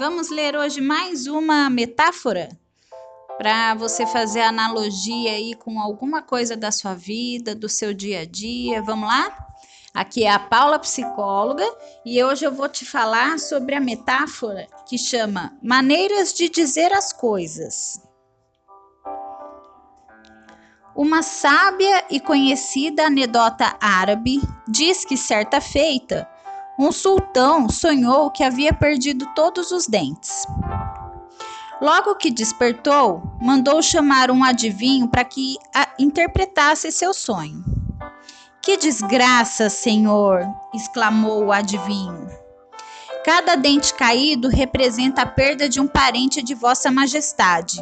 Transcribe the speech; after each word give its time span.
Vamos 0.00 0.30
ler 0.30 0.56
hoje 0.56 0.80
mais 0.80 1.26
uma 1.26 1.68
metáfora 1.68 2.48
para 3.36 3.74
você 3.74 4.06
fazer 4.06 4.40
analogia 4.40 5.32
aí 5.32 5.52
com 5.52 5.78
alguma 5.78 6.22
coisa 6.22 6.56
da 6.56 6.72
sua 6.72 6.94
vida, 6.94 7.54
do 7.54 7.68
seu 7.68 7.92
dia 7.92 8.20
a 8.20 8.24
dia. 8.24 8.80
Vamos 8.80 9.06
lá? 9.06 9.46
Aqui 9.92 10.24
é 10.24 10.30
a 10.30 10.38
Paula 10.38 10.78
psicóloga 10.78 11.66
e 12.02 12.24
hoje 12.24 12.46
eu 12.46 12.50
vou 12.50 12.66
te 12.66 12.86
falar 12.86 13.38
sobre 13.38 13.74
a 13.74 13.80
metáfora 13.80 14.66
que 14.88 14.96
chama 14.96 15.52
maneiras 15.62 16.32
de 16.32 16.48
dizer 16.48 16.94
as 16.94 17.12
coisas. 17.12 18.00
Uma 20.96 21.22
sábia 21.22 22.06
e 22.08 22.18
conhecida 22.18 23.04
anedota 23.04 23.76
árabe 23.78 24.40
diz 24.66 25.04
que 25.04 25.18
certa 25.18 25.60
feita 25.60 26.26
um 26.80 26.90
sultão 26.90 27.68
sonhou 27.68 28.30
que 28.30 28.42
havia 28.42 28.72
perdido 28.72 29.26
todos 29.34 29.70
os 29.70 29.86
dentes. 29.86 30.46
Logo 31.78 32.14
que 32.14 32.30
despertou, 32.30 33.22
mandou 33.38 33.82
chamar 33.82 34.30
um 34.30 34.42
adivinho 34.42 35.06
para 35.06 35.22
que 35.22 35.58
interpretasse 35.98 36.90
seu 36.90 37.12
sonho. 37.12 37.62
Que 38.62 38.78
desgraça, 38.78 39.68
senhor! 39.68 40.42
exclamou 40.72 41.44
o 41.44 41.52
adivinho. 41.52 42.26
Cada 43.26 43.56
dente 43.56 43.92
caído 43.92 44.48
representa 44.48 45.22
a 45.22 45.26
perda 45.26 45.68
de 45.68 45.80
um 45.80 45.86
parente 45.86 46.42
de 46.42 46.54
Vossa 46.54 46.90
Majestade. 46.90 47.78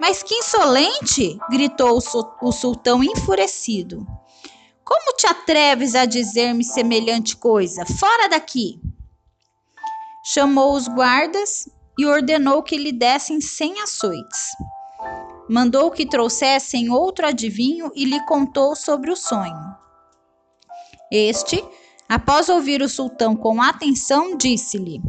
Mas 0.00 0.22
que 0.22 0.36
insolente! 0.36 1.36
gritou 1.50 1.98
o 2.40 2.52
sultão 2.52 3.02
enfurecido. 3.02 4.06
Como 4.86 5.16
te 5.16 5.26
atreves 5.26 5.96
a 5.96 6.04
dizer-me 6.04 6.62
semelhante 6.62 7.36
coisa? 7.36 7.84
Fora 7.84 8.28
daqui! 8.28 8.80
Chamou 10.24 10.74
os 10.74 10.86
guardas 10.86 11.68
e 11.98 12.06
ordenou 12.06 12.62
que 12.62 12.76
lhe 12.76 12.92
dessem 12.92 13.40
cem 13.40 13.80
açoites. 13.80 14.52
Mandou 15.50 15.90
que 15.90 16.06
trouxessem 16.06 16.88
outro 16.88 17.26
adivinho 17.26 17.90
e 17.96 18.04
lhe 18.04 18.24
contou 18.26 18.76
sobre 18.76 19.10
o 19.10 19.16
sonho. 19.16 19.74
Este, 21.10 21.64
após 22.08 22.48
ouvir 22.48 22.80
o 22.80 22.88
sultão 22.88 23.34
com 23.34 23.60
atenção, 23.60 24.36
disse-lhe: 24.36 25.02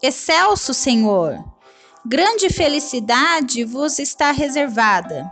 Excelso 0.00 0.72
senhor, 0.72 1.44
grande 2.06 2.48
felicidade 2.48 3.64
vos 3.64 3.98
está 3.98 4.30
reservada. 4.30 5.28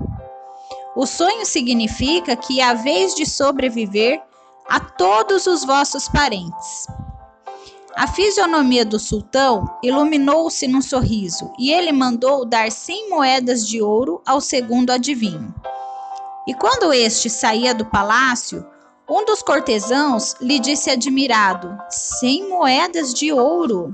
O 0.97 1.07
sonho 1.07 1.45
significa 1.45 2.37
que 2.37 2.61
há 2.61 2.73
vez 2.73 3.17
de 3.17 3.27
sobreviver 3.27 4.23
a 4.69 4.79
todos 4.79 5.45
os 5.47 5.65
vossos 5.65 6.09
parentes. 6.09 6.87
A 7.97 8.07
fisionomia 8.07 8.85
do 8.85 8.99
sultão 8.99 9.69
iluminou-se 9.83 10.69
num 10.69 10.81
sorriso 10.81 11.53
e 11.59 11.73
ele 11.73 11.91
mandou 11.91 12.45
dar 12.45 12.71
cem 12.71 13.11
moedas 13.11 13.67
de 13.67 13.83
ouro 13.83 14.23
ao 14.25 14.41
segundo 14.41 14.91
adivinho. 14.91 15.53
E 16.47 16.55
quando 16.55 16.93
este 16.93 17.29
saía 17.29 17.75
do 17.75 17.87
palácio, 17.87 18.65
um 19.09 19.25
dos 19.25 19.43
cortesãos 19.43 20.37
lhe 20.41 20.61
disse 20.61 20.91
admirado: 20.91 21.77
Cem 21.91 22.49
moedas 22.49 23.13
de 23.13 23.33
ouro. 23.33 23.91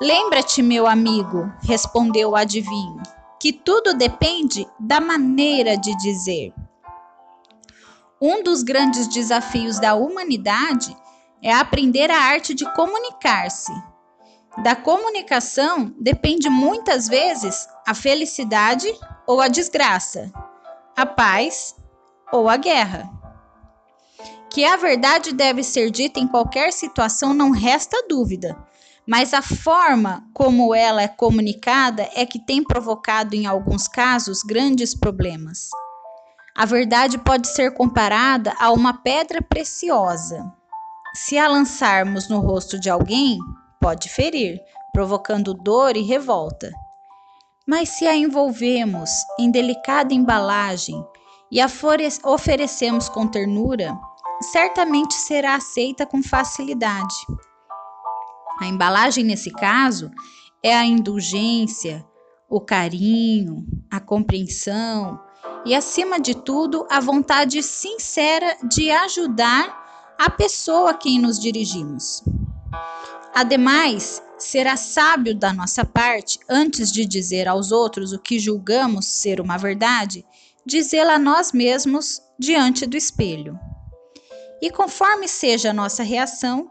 Lembra-te, 0.00 0.62
meu 0.62 0.86
amigo, 0.86 1.50
respondeu 1.62 2.30
o 2.30 2.36
adivinho 2.36 3.02
que 3.40 3.52
tudo 3.52 3.94
depende 3.94 4.66
da 4.78 5.00
maneira 5.00 5.76
de 5.76 5.96
dizer. 5.98 6.52
Um 8.20 8.42
dos 8.42 8.62
grandes 8.62 9.06
desafios 9.08 9.78
da 9.78 9.94
humanidade 9.94 10.96
é 11.42 11.52
aprender 11.52 12.10
a 12.10 12.18
arte 12.18 12.54
de 12.54 12.64
comunicar-se. 12.72 13.72
Da 14.62 14.74
comunicação 14.74 15.94
depende 16.00 16.48
muitas 16.48 17.06
vezes 17.08 17.68
a 17.86 17.94
felicidade 17.94 18.88
ou 19.26 19.40
a 19.40 19.48
desgraça, 19.48 20.32
a 20.96 21.04
paz 21.04 21.76
ou 22.32 22.48
a 22.48 22.56
guerra. 22.56 23.10
Que 24.50 24.64
a 24.64 24.76
verdade 24.76 25.34
deve 25.34 25.62
ser 25.62 25.90
dita 25.90 26.18
em 26.18 26.26
qualquer 26.26 26.72
situação 26.72 27.34
não 27.34 27.50
resta 27.50 28.06
dúvida 28.08 28.56
mas 29.06 29.32
a 29.32 29.40
forma 29.40 30.28
como 30.34 30.74
ela 30.74 31.00
é 31.00 31.08
comunicada 31.08 32.08
é 32.14 32.26
que 32.26 32.38
tem 32.38 32.62
provocado, 32.62 33.34
em 33.34 33.46
alguns 33.46 33.86
casos, 33.86 34.42
grandes 34.42 34.94
problemas. 34.94 35.68
A 36.56 36.64
verdade 36.64 37.18
pode 37.18 37.48
ser 37.48 37.74
comparada 37.74 38.54
a 38.58 38.72
uma 38.72 38.94
pedra 38.94 39.40
preciosa. 39.40 40.44
Se 41.14 41.38
a 41.38 41.46
lançarmos 41.46 42.28
no 42.28 42.40
rosto 42.40 42.80
de 42.80 42.90
alguém, 42.90 43.38
pode 43.80 44.08
ferir, 44.08 44.58
provocando 44.92 45.54
dor 45.54 45.96
e 45.96 46.02
revolta. 46.02 46.72
Mas 47.66 47.90
se 47.90 48.06
a 48.06 48.16
envolvemos 48.16 49.10
em 49.38 49.50
delicada 49.50 50.14
embalagem 50.14 51.04
e 51.50 51.60
a 51.60 51.66
oferecemos 52.24 53.08
com 53.08 53.26
ternura, 53.26 53.96
certamente 54.52 55.14
será 55.14 55.56
aceita 55.56 56.06
com 56.06 56.22
facilidade. 56.22 57.14
A 58.60 58.66
embalagem, 58.66 59.24
nesse 59.24 59.50
caso, 59.50 60.10
é 60.62 60.74
a 60.74 60.84
indulgência, 60.84 62.04
o 62.48 62.60
carinho, 62.60 63.66
a 63.90 64.00
compreensão 64.00 65.20
e, 65.64 65.74
acima 65.74 66.18
de 66.18 66.34
tudo, 66.34 66.86
a 66.90 67.00
vontade 67.00 67.62
sincera 67.62 68.56
de 68.68 68.90
ajudar 68.90 70.14
a 70.18 70.30
pessoa 70.30 70.90
a 70.90 70.94
quem 70.94 71.18
nos 71.18 71.38
dirigimos. 71.38 72.22
Ademais, 73.34 74.22
será 74.38 74.76
sábio 74.76 75.34
da 75.34 75.52
nossa 75.52 75.84
parte, 75.84 76.38
antes 76.48 76.90
de 76.90 77.04
dizer 77.04 77.46
aos 77.46 77.70
outros 77.70 78.12
o 78.12 78.18
que 78.18 78.38
julgamos 78.38 79.06
ser 79.06 79.40
uma 79.40 79.58
verdade, 79.58 80.24
dizê-la 80.64 81.14
a 81.14 81.18
nós 81.18 81.52
mesmos 81.52 82.22
diante 82.38 82.86
do 82.86 82.96
espelho. 82.96 83.58
E 84.62 84.70
conforme 84.70 85.28
seja 85.28 85.70
a 85.70 85.74
nossa 85.74 86.02
reação, 86.02 86.70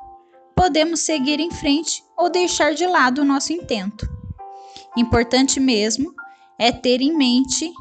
podemos 0.56 1.02
seguir 1.02 1.40
em 1.40 1.52
frente 1.52 2.04
ou 2.18 2.30
deixar 2.30 2.74
de 2.74 2.88
lado 2.88 3.22
o 3.22 3.26
nosso 3.26 3.52
intento. 3.52 4.08
Importante 4.98 5.60
mesmo 5.60 6.16
é 6.58 6.72
ter 6.72 7.02
em 7.02 7.16
mente 7.16 7.72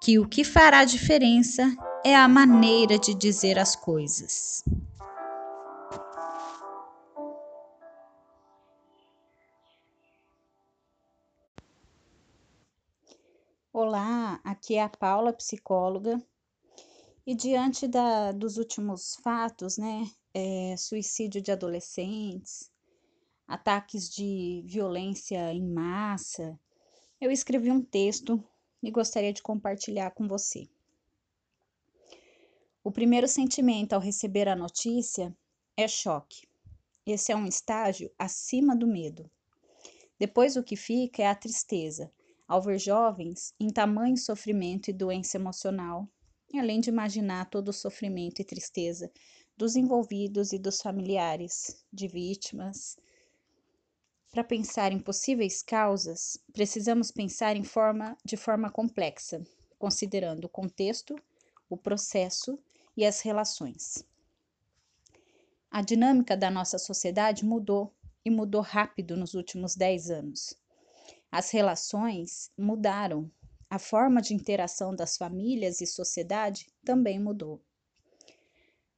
que 0.00 0.18
o 0.18 0.26
que 0.26 0.42
fará 0.42 0.84
diferença 0.84 1.62
é 2.04 2.16
a 2.16 2.26
maneira 2.26 2.98
de 2.98 3.14
dizer 3.14 3.58
as 3.58 3.76
coisas. 3.76 4.64
Olá, 13.72 14.40
aqui 14.44 14.74
é 14.74 14.82
a 14.82 14.88
Paula, 14.88 15.32
psicóloga. 15.32 16.20
E 17.26 17.34
diante 17.34 17.86
da, 17.86 18.32
dos 18.32 18.56
últimos 18.56 19.14
fatos, 19.22 19.78
né, 19.78 20.10
é, 20.34 20.76
suicídio 20.76 21.40
de 21.40 21.52
adolescentes, 21.52 22.70
ataques 23.46 24.08
de 24.08 24.62
violência 24.66 25.52
em 25.52 25.66
massa, 25.66 26.58
eu 27.20 27.30
escrevi 27.30 27.70
um 27.70 27.82
texto 27.82 28.42
e 28.82 28.90
gostaria 28.90 29.32
de 29.32 29.42
compartilhar 29.42 30.10
com 30.10 30.26
você. 30.26 30.68
O 32.82 32.90
primeiro 32.90 33.28
sentimento 33.28 33.92
ao 33.92 34.00
receber 34.00 34.48
a 34.48 34.56
notícia 34.56 35.36
é 35.76 35.86
choque. 35.86 36.48
Esse 37.06 37.30
é 37.30 37.36
um 37.36 37.46
estágio 37.46 38.10
acima 38.18 38.74
do 38.74 38.86
medo. 38.86 39.30
Depois, 40.18 40.56
o 40.56 40.62
que 40.62 40.76
fica 40.76 41.22
é 41.22 41.26
a 41.26 41.34
tristeza, 41.34 42.12
ao 42.46 42.60
ver 42.60 42.78
jovens 42.78 43.54
em 43.58 43.68
tamanho 43.68 44.16
sofrimento 44.16 44.88
e 44.88 44.92
doença 44.92 45.36
emocional, 45.36 46.08
além 46.54 46.80
de 46.80 46.90
imaginar 46.90 47.48
todo 47.48 47.68
o 47.68 47.72
sofrimento 47.72 48.40
e 48.40 48.44
tristeza 48.44 49.10
dos 49.62 49.76
envolvidos 49.76 50.52
e 50.52 50.58
dos 50.58 50.82
familiares 50.82 51.84
de 51.92 52.08
vítimas. 52.08 52.96
Para 54.32 54.42
pensar 54.42 54.90
em 54.90 54.98
possíveis 54.98 55.62
causas, 55.62 56.36
precisamos 56.52 57.12
pensar 57.12 57.54
em 57.54 57.62
forma, 57.62 58.18
de 58.24 58.36
forma 58.36 58.72
complexa, 58.72 59.40
considerando 59.78 60.46
o 60.46 60.48
contexto, 60.48 61.14
o 61.70 61.76
processo 61.76 62.58
e 62.96 63.06
as 63.06 63.20
relações. 63.20 64.04
A 65.70 65.80
dinâmica 65.80 66.36
da 66.36 66.50
nossa 66.50 66.76
sociedade 66.76 67.44
mudou 67.44 67.94
e 68.24 68.30
mudou 68.32 68.62
rápido 68.62 69.16
nos 69.16 69.32
últimos 69.32 69.76
10 69.76 70.10
anos. 70.10 70.54
As 71.30 71.52
relações 71.52 72.50
mudaram, 72.58 73.30
a 73.70 73.78
forma 73.78 74.20
de 74.20 74.34
interação 74.34 74.92
das 74.92 75.16
famílias 75.16 75.80
e 75.80 75.86
sociedade 75.86 76.66
também 76.84 77.20
mudou. 77.20 77.62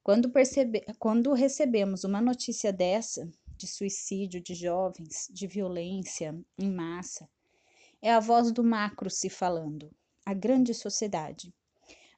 Quando, 0.04 0.28
percebe, 0.28 0.84
quando 0.98 1.32
recebemos 1.32 2.04
uma 2.04 2.20
notícia 2.20 2.70
dessa, 2.70 3.26
de 3.56 3.66
suicídio 3.66 4.38
de 4.38 4.54
jovens, 4.54 5.30
de 5.32 5.46
violência 5.46 6.38
em 6.58 6.70
massa, 6.70 7.26
é 8.02 8.12
a 8.12 8.20
voz 8.20 8.52
do 8.52 8.62
macro 8.62 9.08
se 9.08 9.30
falando, 9.30 9.90
a 10.22 10.34
grande 10.34 10.74
sociedade. 10.74 11.54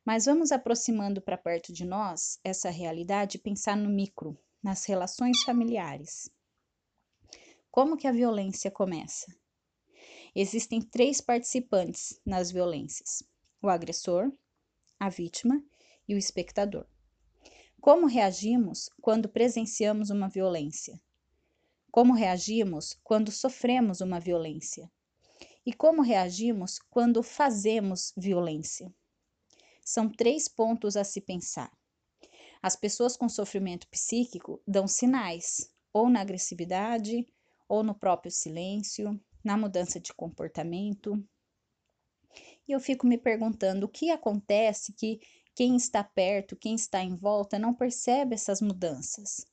Mas 0.05 0.25
vamos 0.25 0.51
aproximando 0.51 1.23
para 1.23 1.39
perto 1.39 1.73
de 1.73 1.85
nós 1.85 2.41
essa 2.43 2.71
realidade 2.71 3.37
e 3.37 3.41
pensar 3.41 3.77
no 3.77 3.89
micro, 3.89 4.37
nas 4.61 4.85
relações 4.85 5.45
familiares. 5.45 6.29
Como 7.71 7.97
que 7.97 8.09
a 8.09 8.13
violência 8.13 8.69
começa? 8.69 9.33
Existem 10.35 10.83
três 10.83 11.21
participantes 11.21 12.21
nas 12.27 12.51
violências: 12.51 13.23
o 13.63 13.69
agressor, 13.69 14.33
a 14.99 15.09
vítima 15.09 15.63
e 16.09 16.17
o 16.17 16.19
espectador. 16.19 16.85
Como 17.87 18.09
reagimos 18.09 18.91
quando 19.01 19.29
presenciamos 19.29 20.11
uma 20.11 20.29
violência? 20.29 21.01
Como 21.93 22.15
reagimos 22.15 22.99
quando 23.05 23.31
sofremos 23.31 24.01
uma 24.01 24.19
violência? 24.19 24.91
E 25.65 25.73
como 25.73 26.03
reagimos 26.03 26.81
quando 26.91 27.23
fazemos 27.23 28.13
violência? 28.17 28.93
São 29.85 30.11
três 30.11 30.49
pontos 30.49 30.97
a 30.97 31.05
se 31.05 31.21
pensar. 31.21 31.71
As 32.61 32.75
pessoas 32.75 33.17
com 33.17 33.29
sofrimento 33.29 33.87
psíquico 33.87 34.61
dão 34.67 34.89
sinais, 34.89 35.73
ou 35.93 36.11
na 36.11 36.23
agressividade, 36.23 37.25
ou 37.69 37.85
no 37.85 37.95
próprio 37.95 38.33
silêncio, 38.33 39.17
na 39.45 39.57
mudança 39.57 40.01
de 40.01 40.13
comportamento. 40.13 41.25
E 42.67 42.73
eu 42.73 42.81
fico 42.81 43.07
me 43.07 43.17
perguntando 43.17 43.87
o 43.87 43.89
que 43.89 44.11
acontece 44.11 44.93
que 44.93 45.21
quem 45.57 45.75
está 45.75 46.05
perto, 46.05 46.55
quem 46.55 46.75
está 46.75 47.03
em 47.03 47.17
volta, 47.17 47.59
não 47.59 47.73
percebe 47.73 48.35
essas 48.35 48.61
mudanças. 48.61 49.47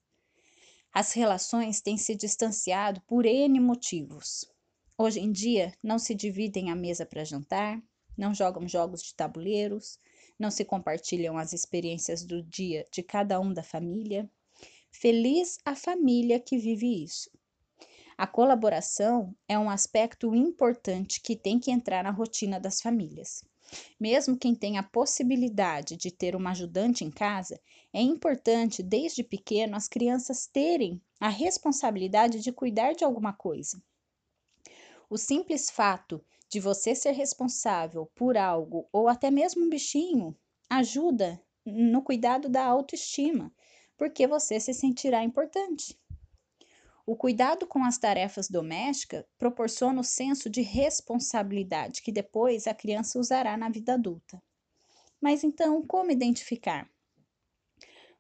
As 0.92 1.14
relações 1.14 1.80
têm 1.80 1.98
se 1.98 2.14
distanciado 2.14 3.00
por 3.08 3.26
N 3.26 3.58
motivos. 3.62 4.44
Hoje 4.98 5.22
em 5.22 5.32
dia, 5.32 5.74
não 5.82 5.98
se 5.98 6.14
dividem 6.14 6.70
a 6.70 6.76
mesa 6.76 7.06
para 7.06 7.24
jantar, 7.24 7.82
não 8.18 8.34
jogam 8.34 8.68
jogos 8.68 9.02
de 9.02 9.16
tabuleiros, 9.16 9.98
não 10.38 10.52
se 10.52 10.66
compartilham 10.66 11.38
as 11.38 11.54
experiências 11.54 12.26
do 12.26 12.44
dia 12.44 12.86
de 12.92 13.02
cada 13.02 13.40
um 13.40 13.54
da 13.54 13.64
família. 13.64 14.30
Feliz 14.92 15.58
a 15.64 15.74
família 15.74 16.38
que 16.38 16.58
vive 16.58 17.02
isso. 17.02 17.32
A 18.18 18.28
colaboração 18.28 19.34
é 19.48 19.58
um 19.58 19.70
aspecto 19.70 20.36
importante 20.36 21.22
que 21.22 21.38
tem 21.38 21.58
que 21.58 21.72
entrar 21.72 22.04
na 22.04 22.12
rotina 22.12 22.60
das 22.60 22.82
famílias. 22.82 23.42
Mesmo 24.00 24.38
quem 24.38 24.54
tem 24.56 24.78
a 24.78 24.84
possibilidade 24.84 25.98
de 25.98 26.12
ter 26.12 26.36
uma 26.36 26.52
ajudante 26.52 27.04
em 27.04 27.12
casa, 27.12 27.60
é 27.92 28.02
importante 28.02 28.82
desde 28.82 29.24
pequeno 29.24 29.76
as 29.76 29.88
crianças 29.88 30.48
terem 30.48 31.02
a 31.20 31.30
responsabilidade 31.30 32.40
de 32.40 32.52
cuidar 32.52 32.94
de 32.94 33.04
alguma 33.04 33.34
coisa. 33.34 33.82
O 35.10 35.18
simples 35.18 35.70
fato 35.70 36.24
de 36.50 36.60
você 36.60 36.96
ser 36.96 37.12
responsável 37.12 38.12
por 38.16 38.38
algo 38.38 38.88
ou 38.92 39.08
até 39.08 39.30
mesmo 39.32 39.64
um 39.64 39.70
bichinho 39.70 40.36
ajuda 40.70 41.42
no 41.66 42.02
cuidado 42.02 42.50
da 42.50 42.66
autoestima, 42.66 43.54
porque 43.98 44.28
você 44.28 44.60
se 44.60 44.74
sentirá 44.74 45.24
importante. 45.24 45.98
O 47.06 47.18
cuidado 47.18 47.68
com 47.68 47.84
as 47.84 47.98
tarefas 47.98 48.48
domésticas 48.48 49.26
proporciona 49.38 50.00
o 50.00 50.06
senso 50.06 50.50
de 50.50 50.62
responsabilidade 50.62 52.02
que 52.02 52.14
depois 52.14 52.66
a 52.66 52.74
criança 52.74 53.20
usará 53.20 53.58
na 53.58 53.68
vida 53.68 53.96
adulta. 53.96 54.42
Mas 55.20 55.44
então, 55.44 55.86
como 55.86 56.12
identificar? 56.12 56.90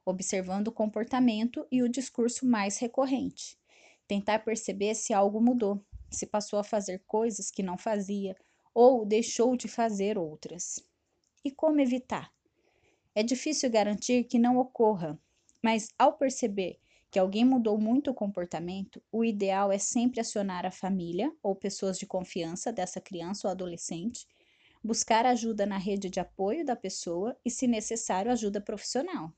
Observando 0.05 0.67
o 0.67 0.71
comportamento 0.71 1.65
e 1.71 1.81
o 1.81 1.87
discurso 1.87 2.45
mais 2.45 2.77
recorrente. 2.77 3.57
Tentar 4.05 4.39
perceber 4.39 4.95
se 4.95 5.13
algo 5.13 5.39
mudou, 5.39 5.81
se 6.11 6.25
passou 6.25 6.59
a 6.59 6.63
fazer 6.63 7.01
coisas 7.07 7.49
que 7.49 7.63
não 7.63 7.77
fazia 7.77 8.35
ou 8.73 9.05
deixou 9.05 9.55
de 9.55 9.69
fazer 9.69 10.17
outras. 10.17 10.83
E 11.43 11.49
como 11.51 11.79
evitar? 11.79 12.33
É 13.15 13.23
difícil 13.23 13.69
garantir 13.69 14.25
que 14.25 14.39
não 14.39 14.57
ocorra, 14.57 15.17
mas 15.61 15.87
ao 15.97 16.17
perceber 16.17 16.79
que 17.13 17.19
alguém 17.19 17.45
mudou 17.45 17.79
muito 17.79 18.09
o 18.09 18.13
comportamento, 18.13 18.99
o 19.11 19.23
ideal 19.23 19.71
é 19.71 19.77
sempre 19.77 20.19
acionar 20.19 20.65
a 20.65 20.71
família 20.71 21.31
ou 21.43 21.55
pessoas 21.55 21.99
de 21.99 22.07
confiança 22.07 22.73
dessa 22.73 22.99
criança 22.99 23.47
ou 23.47 23.51
adolescente, 23.51 24.25
buscar 24.83 25.23
ajuda 25.23 25.63
na 25.63 25.77
rede 25.77 26.09
de 26.09 26.19
apoio 26.19 26.65
da 26.65 26.75
pessoa 26.75 27.37
e, 27.45 27.51
se 27.51 27.67
necessário, 27.67 28.31
ajuda 28.31 28.59
profissional. 28.59 29.31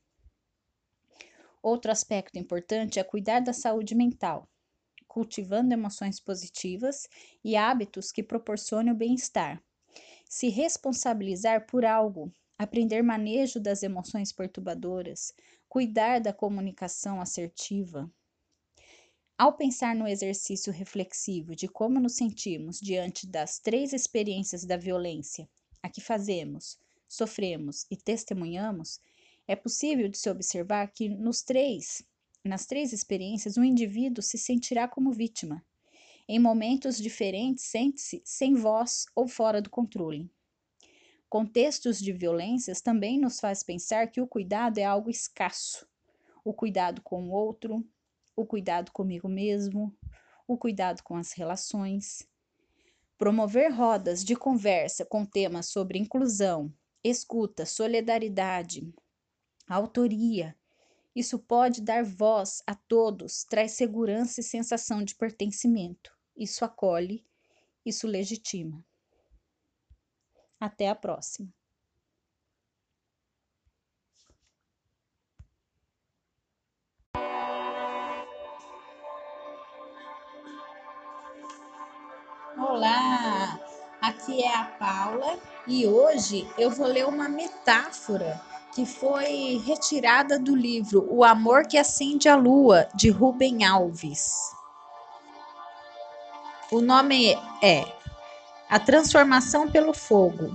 Outro 1.62 1.92
aspecto 1.92 2.38
importante 2.38 2.98
é 2.98 3.04
cuidar 3.04 3.40
da 3.40 3.52
saúde 3.52 3.94
mental, 3.94 4.48
cultivando 5.06 5.74
emoções 5.74 6.18
positivas 6.18 7.06
e 7.44 7.56
hábitos 7.56 8.10
que 8.10 8.22
proporcionem 8.22 8.94
o 8.94 8.96
bem-estar. 8.96 9.62
Se 10.24 10.48
responsabilizar 10.48 11.66
por 11.66 11.84
algo, 11.84 12.32
aprender 12.56 13.02
manejo 13.02 13.60
das 13.60 13.82
emoções 13.82 14.32
perturbadoras, 14.32 15.34
cuidar 15.76 16.22
da 16.22 16.32
comunicação 16.32 17.20
assertiva. 17.20 18.10
Ao 19.36 19.52
pensar 19.52 19.94
no 19.94 20.08
exercício 20.08 20.72
reflexivo 20.72 21.54
de 21.54 21.68
como 21.68 22.00
nos 22.00 22.14
sentimos 22.14 22.80
diante 22.80 23.26
das 23.26 23.58
três 23.58 23.92
experiências 23.92 24.64
da 24.64 24.78
violência, 24.78 25.46
a 25.82 25.90
que 25.90 26.00
fazemos, 26.00 26.78
sofremos 27.06 27.84
e 27.90 27.96
testemunhamos, 27.98 29.02
é 29.46 29.54
possível 29.54 30.08
de 30.08 30.16
se 30.16 30.30
observar 30.30 30.90
que 30.94 31.10
nos 31.10 31.42
três 31.42 32.02
nas 32.42 32.64
três 32.64 32.94
experiências, 32.94 33.58
o 33.58 33.62
indivíduo 33.62 34.22
se 34.22 34.38
sentirá 34.38 34.88
como 34.88 35.12
vítima. 35.12 35.62
Em 36.26 36.38
momentos 36.38 36.96
diferentes, 36.96 37.64
sente-se 37.64 38.22
sem 38.24 38.54
voz 38.54 39.04
ou 39.14 39.28
fora 39.28 39.60
do 39.60 39.68
controle. 39.68 40.30
Contextos 41.36 41.98
de 41.98 42.14
violências 42.14 42.80
também 42.80 43.20
nos 43.20 43.38
faz 43.38 43.62
pensar 43.62 44.10
que 44.10 44.22
o 44.22 44.26
cuidado 44.26 44.78
é 44.78 44.84
algo 44.84 45.10
escasso. 45.10 45.86
O 46.42 46.54
cuidado 46.54 47.02
com 47.02 47.28
o 47.28 47.30
outro, 47.30 47.86
o 48.34 48.46
cuidado 48.46 48.90
comigo 48.90 49.28
mesmo, 49.28 49.94
o 50.48 50.56
cuidado 50.56 51.02
com 51.02 51.14
as 51.14 51.32
relações. 51.32 52.26
Promover 53.18 53.70
rodas 53.70 54.24
de 54.24 54.34
conversa 54.34 55.04
com 55.04 55.26
temas 55.26 55.66
sobre 55.66 55.98
inclusão, 55.98 56.72
escuta, 57.04 57.66
solidariedade, 57.66 58.90
autoria, 59.68 60.56
isso 61.14 61.38
pode 61.38 61.82
dar 61.82 62.02
voz 62.02 62.62
a 62.66 62.74
todos, 62.74 63.44
traz 63.44 63.72
segurança 63.72 64.40
e 64.40 64.42
sensação 64.42 65.04
de 65.04 65.14
pertencimento. 65.14 66.10
Isso 66.34 66.64
acolhe, 66.64 67.26
isso 67.84 68.06
legitima. 68.06 68.82
Até 70.58 70.88
a 70.88 70.94
próxima. 70.94 71.48
Olá, 82.58 83.60
aqui 84.00 84.42
é 84.42 84.56
a 84.56 84.64
Paula 84.64 85.38
e 85.66 85.86
hoje 85.86 86.48
eu 86.56 86.70
vou 86.70 86.86
ler 86.86 87.06
uma 87.06 87.28
metáfora 87.28 88.40
que 88.74 88.86
foi 88.86 89.62
retirada 89.64 90.38
do 90.38 90.56
livro 90.56 91.06
O 91.10 91.22
Amor 91.22 91.66
que 91.66 91.76
Acende 91.76 92.28
a 92.28 92.36
Lua, 92.36 92.88
de 92.94 93.10
Rubem 93.10 93.64
Alves. 93.64 94.54
O 96.70 96.80
nome 96.80 97.34
é 97.62 97.84
A 98.68 98.80
Transformação 98.80 99.70
pelo 99.70 99.94
Fogo. 99.94 100.52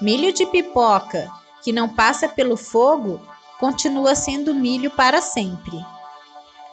Milho 0.00 0.32
de 0.32 0.44
pipoca 0.46 1.30
que 1.62 1.70
não 1.72 1.88
passa 1.88 2.28
pelo 2.28 2.56
fogo 2.56 3.20
continua 3.60 4.16
sendo 4.16 4.52
milho 4.52 4.90
para 4.90 5.22
sempre. 5.22 5.78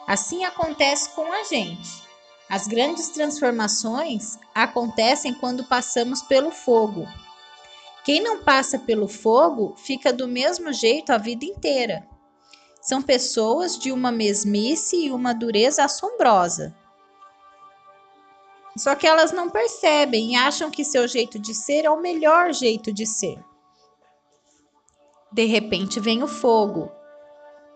Assim 0.04 0.44
acontece 0.44 1.10
com 1.10 1.32
a 1.32 1.44
gente. 1.44 2.02
As 2.50 2.66
grandes 2.66 3.08
transformações 3.10 4.36
acontecem 4.52 5.32
quando 5.32 5.62
passamos 5.64 6.20
pelo 6.20 6.50
fogo. 6.50 7.06
Quem 8.04 8.20
não 8.20 8.42
passa 8.42 8.80
pelo 8.80 9.06
fogo 9.06 9.74
fica 9.76 10.12
do 10.12 10.26
mesmo 10.26 10.72
jeito 10.72 11.10
a 11.10 11.18
vida 11.18 11.44
inteira. 11.44 12.04
São 12.82 13.00
pessoas 13.00 13.78
de 13.78 13.92
uma 13.92 14.10
mesmice 14.10 15.06
e 15.06 15.12
uma 15.12 15.32
dureza 15.32 15.84
assombrosa. 15.84 16.74
Só 18.76 18.94
que 18.94 19.06
elas 19.06 19.30
não 19.32 19.48
percebem 19.48 20.32
e 20.32 20.36
acham 20.36 20.70
que 20.70 20.84
seu 20.84 21.06
jeito 21.06 21.38
de 21.38 21.54
ser 21.54 21.84
é 21.84 21.90
o 21.90 22.00
melhor 22.00 22.52
jeito 22.52 22.92
de 22.92 23.06
ser. 23.06 23.38
De 25.32 25.44
repente 25.44 26.00
vem 26.00 26.22
o 26.22 26.28
fogo. 26.28 26.90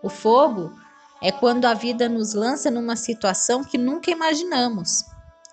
O 0.03 0.09
fogo 0.09 0.71
é 1.21 1.31
quando 1.31 1.65
a 1.65 1.73
vida 1.73 2.07
nos 2.07 2.33
lança 2.33 2.69
numa 2.71 2.95
situação 2.95 3.63
que 3.63 3.77
nunca 3.77 4.11
imaginamos 4.11 5.05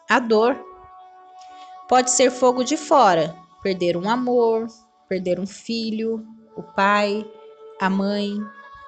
a 0.08 0.18
dor. 0.18 0.56
Pode 1.88 2.10
ser 2.10 2.30
fogo 2.30 2.64
de 2.64 2.76
fora, 2.76 3.34
perder 3.62 3.96
um 3.96 4.08
amor, 4.08 4.66
perder 5.08 5.38
um 5.38 5.46
filho, 5.46 6.24
o 6.56 6.62
pai, 6.62 7.24
a 7.80 7.90
mãe, 7.90 8.38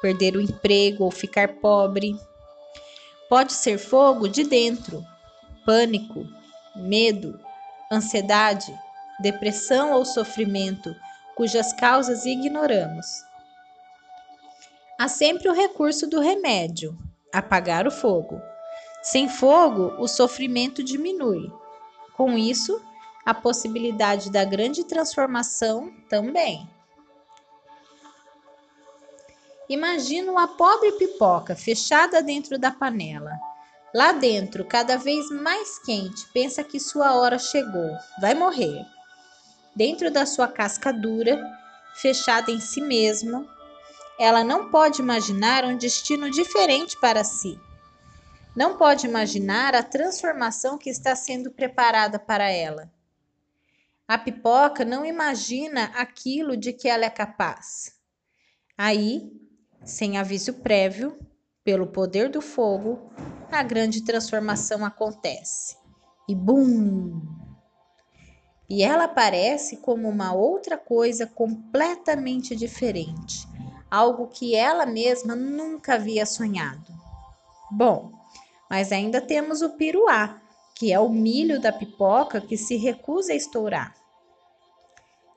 perder 0.00 0.37
o 0.37 0.41
emprego 0.41 1.05
ou 1.05 1.11
ficar 1.11 1.61
pobre. 1.61 2.17
Pode 3.29 3.53
ser 3.53 3.79
fogo 3.79 4.29
de 4.29 4.45
dentro, 4.45 5.05
pânico, 5.67 6.25
medo, 6.76 7.38
ansiedade, 7.90 8.72
depressão 9.20 9.92
ou 9.92 10.04
sofrimento, 10.04 10.94
cujas 11.34 11.72
causas 11.72 12.26
ignoramos. 12.26 13.06
Há 14.98 15.08
sempre 15.08 15.48
o 15.48 15.54
recurso 15.54 16.06
do 16.06 16.20
remédio, 16.20 16.98
apagar 17.32 17.87
o 17.87 17.90
fogo. 17.90 18.40
Sem 19.02 19.28
fogo, 19.28 19.94
o 19.98 20.08
sofrimento 20.08 20.82
diminui. 20.82 21.52
Com 22.16 22.37
isso, 22.37 22.82
a 23.25 23.32
possibilidade 23.32 24.30
da 24.30 24.44
grande 24.44 24.84
transformação 24.84 25.92
também. 26.08 26.68
Imagina 29.68 30.32
uma 30.32 30.48
pobre 30.48 30.92
pipoca 30.92 31.54
fechada 31.54 32.22
dentro 32.22 32.58
da 32.58 32.70
panela. 32.70 33.30
Lá 33.95 34.12
dentro, 34.12 34.64
cada 34.64 34.97
vez 34.99 35.30
mais 35.30 35.78
quente, 35.78 36.26
pensa 36.33 36.62
que 36.62 36.78
sua 36.78 37.14
hora 37.14 37.38
chegou, 37.38 37.90
vai 38.21 38.35
morrer. 38.35 38.85
Dentro 39.75 40.11
da 40.11 40.26
sua 40.26 40.47
casca 40.47 40.92
dura, 40.92 41.40
fechada 41.95 42.50
em 42.50 42.61
si 42.61 42.80
mesma, 42.80 43.47
ela 44.18 44.45
não 44.45 44.71
pode 44.71 45.00
imaginar 45.00 45.64
um 45.64 45.76
destino 45.76 46.30
diferente 46.30 47.00
para 47.00 47.25
si. 47.25 47.59
Não 48.54 48.76
pode 48.76 49.07
imaginar 49.07 49.75
a 49.75 49.83
transformação 49.83 50.76
que 50.76 50.90
está 50.90 51.14
sendo 51.14 51.50
preparada 51.50 52.18
para 52.18 52.50
ela. 52.50 52.92
A 54.07 54.18
pipoca 54.18 54.85
não 54.85 55.07
imagina 55.07 55.85
aquilo 55.95 56.57
de 56.57 56.73
que 56.73 56.88
ela 56.88 57.04
é 57.04 57.11
capaz. 57.11 57.95
Aí, 58.76 59.30
sem 59.85 60.18
aviso 60.18 60.54
prévio, 60.54 61.18
pelo 61.62 61.87
poder 61.87 62.28
do 62.28 62.40
fogo, 62.40 63.12
a 63.57 63.62
grande 63.62 64.02
transformação 64.02 64.85
acontece. 64.85 65.76
E 66.28 66.35
bum! 66.35 67.21
E 68.69 68.83
ela 68.83 69.05
aparece 69.05 69.78
como 69.78 70.09
uma 70.09 70.35
outra 70.35 70.76
coisa 70.76 71.26
completamente 71.26 72.55
diferente, 72.55 73.49
algo 73.90 74.26
que 74.26 74.55
ela 74.55 74.85
mesma 74.85 75.35
nunca 75.35 75.95
havia 75.95 76.26
sonhado. 76.26 76.93
Bom, 77.71 78.12
mas 78.69 78.93
ainda 78.93 79.21
temos 79.23 79.62
o 79.62 79.71
piruá, 79.71 80.40
que 80.75 80.93
é 80.93 81.00
o 81.00 81.09
milho 81.09 81.61
da 81.61 81.73
pipoca 81.73 82.40
que 82.40 82.57
se 82.59 82.76
recusa 82.76 83.33
a 83.33 83.37
estourar. 83.37 83.95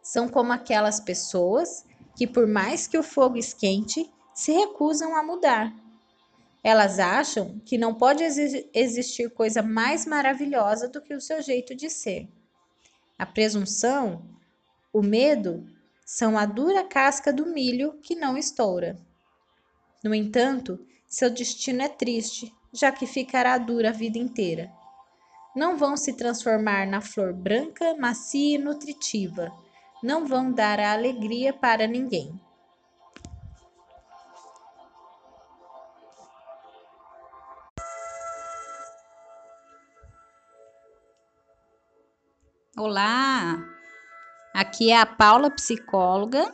São 0.01 0.27
como 0.27 0.51
aquelas 0.51 0.99
pessoas 0.99 1.85
que, 2.15 2.27
por 2.27 2.45
mais 2.45 2.85
que 2.85 2.97
o 2.97 3.03
fogo 3.03 3.37
esquente, 3.37 4.11
se 4.33 4.51
recusam 4.51 5.15
a 5.15 5.23
mudar. 5.23 5.73
Elas 6.63 6.99
acham 6.99 7.59
que 7.65 7.77
não 7.77 7.93
pode 7.93 8.23
existir 8.73 9.29
coisa 9.31 9.63
mais 9.63 10.05
maravilhosa 10.05 10.87
do 10.87 11.01
que 11.01 11.13
o 11.13 11.21
seu 11.21 11.41
jeito 11.41 11.73
de 11.73 11.89
ser. 11.89 12.27
A 13.17 13.25
presunção, 13.25 14.23
o 14.93 15.01
medo, 15.01 15.65
são 16.05 16.37
a 16.37 16.45
dura 16.45 16.83
casca 16.83 17.31
do 17.31 17.45
milho 17.47 17.93
que 18.03 18.15
não 18.15 18.37
estoura. 18.37 18.97
No 20.03 20.13
entanto, 20.13 20.79
seu 21.07 21.29
destino 21.29 21.81
é 21.81 21.89
triste, 21.89 22.53
já 22.73 22.91
que 22.91 23.07
ficará 23.07 23.57
dura 23.57 23.89
a 23.89 23.93
vida 23.93 24.17
inteira. 24.17 24.71
Não 25.55 25.77
vão 25.77 25.97
se 25.97 26.13
transformar 26.13 26.87
na 26.87 27.01
flor 27.01 27.33
branca, 27.33 27.95
macia 27.97 28.55
e 28.55 28.57
nutritiva. 28.57 29.51
Não 30.01 30.25
vão 30.25 30.51
dar 30.51 30.79
a 30.79 30.93
alegria 30.93 31.53
para 31.53 31.87
ninguém. 31.87 32.39
Olá, 42.83 43.63
aqui 44.55 44.89
é 44.89 44.99
a 44.99 45.05
Paula, 45.05 45.51
psicóloga, 45.51 46.51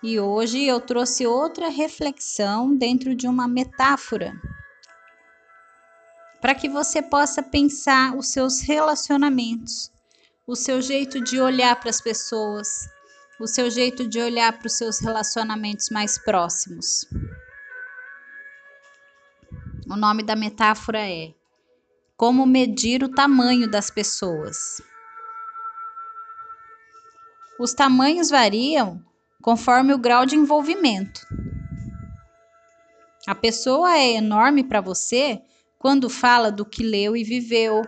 e 0.00 0.20
hoje 0.20 0.64
eu 0.64 0.80
trouxe 0.80 1.26
outra 1.26 1.68
reflexão 1.68 2.72
dentro 2.76 3.16
de 3.16 3.26
uma 3.26 3.48
metáfora 3.48 4.32
para 6.40 6.54
que 6.54 6.68
você 6.68 7.02
possa 7.02 7.42
pensar 7.42 8.16
os 8.16 8.28
seus 8.28 8.60
relacionamentos, 8.60 9.90
o 10.46 10.54
seu 10.54 10.80
jeito 10.80 11.20
de 11.20 11.40
olhar 11.40 11.74
para 11.74 11.90
as 11.90 12.00
pessoas, 12.00 12.88
o 13.40 13.48
seu 13.48 13.68
jeito 13.68 14.06
de 14.06 14.20
olhar 14.20 14.56
para 14.56 14.68
os 14.68 14.78
seus 14.78 15.00
relacionamentos 15.00 15.90
mais 15.90 16.16
próximos. 16.16 17.04
O 19.90 19.96
nome 19.96 20.22
da 20.22 20.36
metáfora 20.36 21.00
é 21.00 21.34
como 22.16 22.46
medir 22.46 23.02
o 23.02 23.10
tamanho 23.10 23.70
das 23.70 23.90
pessoas. 23.90 24.80
Os 27.58 27.74
tamanhos 27.74 28.30
variam 28.30 29.04
conforme 29.42 29.92
o 29.92 29.98
grau 29.98 30.24
de 30.24 30.34
envolvimento. 30.34 31.20
A 33.26 33.34
pessoa 33.34 33.96
é 33.96 34.14
enorme 34.14 34.64
para 34.64 34.80
você 34.80 35.42
quando 35.78 36.08
fala 36.08 36.50
do 36.50 36.64
que 36.64 36.82
leu 36.82 37.16
e 37.16 37.22
viveu, 37.22 37.82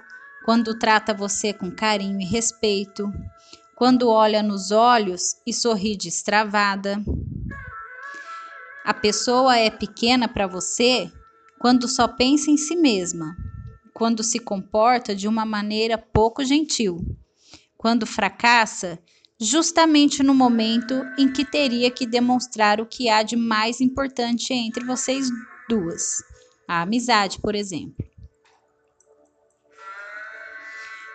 quando 0.44 0.78
trata 0.78 1.14
você 1.14 1.52
com 1.52 1.70
carinho 1.70 2.20
e 2.20 2.25
respeito, 2.25 3.11
quando 3.75 4.08
olha 4.11 4.42
nos 4.42 4.70
olhos 4.70 5.37
e 5.47 5.52
sorri 5.54 5.97
destravada. 5.97 7.02
A 8.85 8.92
pessoa 8.92 9.56
é 9.56 9.70
pequena 9.70 10.28
para 10.28 10.47
você 10.47 11.11
quando 11.58 11.88
só 11.88 12.06
pensa 12.06 12.50
em 12.50 12.56
si 12.56 12.76
mesma 12.76 13.48
quando 13.99 14.23
se 14.23 14.38
comporta 14.38 15.12
de 15.12 15.26
uma 15.26 15.45
maneira 15.45 15.99
pouco 15.99 16.45
gentil, 16.45 17.05
quando 17.76 18.07
fracassa 18.07 18.97
justamente 19.40 20.23
no 20.23 20.33
momento 20.33 20.95
em 21.19 21.33
que 21.33 21.45
teria 21.45 21.90
que 21.90 22.07
demonstrar 22.07 22.81
o 22.81 22.87
que 22.87 23.09
há 23.09 23.25
de 23.25 23.35
mais 23.35 23.81
importante 23.81 24.55
entre 24.55 24.85
vocês 24.85 25.28
duas, 25.69 26.23
a 26.69 26.83
amizade, 26.83 27.40
por 27.40 27.57
exemplo. 27.57 28.07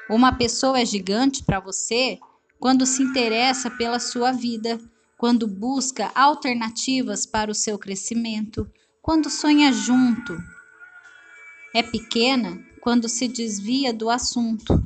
Uma 0.10 0.38
pessoa 0.38 0.78
é 0.78 0.86
gigante 0.86 1.42
para 1.42 1.62
você 1.62 2.20
quando 2.60 2.86
se 2.86 3.02
interessa 3.02 3.72
pela 3.72 3.98
sua 3.98 4.34
vida, 4.34 4.78
quando 5.18 5.48
busca 5.48 6.12
alternativas 6.13 7.25
para 7.25 7.50
o 7.50 7.56
seu 7.56 7.80
crescimento, 7.80 8.70
quando 9.02 9.30
sonha 9.30 9.72
junto. 9.72 10.38
É 11.74 11.82
pequena 11.82 12.73
quando 12.84 13.08
se 13.08 13.30
desvia 13.30 13.94
do 13.94 14.10
assunto. 14.10 14.86